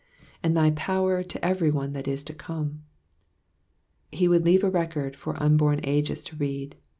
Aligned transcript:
^^And 0.43 0.55
thy 0.55 0.71
power 0.71 1.21
to 1.21 1.45
every 1.45 1.69
one 1.69 1.93
that 1.93 2.07
is 2.07 2.23
to 2.23 2.33
come,^'* 2.33 2.77
He 4.11 4.27
would 4.27 4.43
leave 4.43 4.63
a 4.63 4.69
record 4.71 5.15
for 5.15 5.35
unborn 5.39 5.79
ages 5.83 6.23
to 6.23 6.35
read. 6.37 6.75